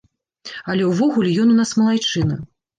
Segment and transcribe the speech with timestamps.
[0.73, 2.43] Але ўвогуле, ён у нас малайчына.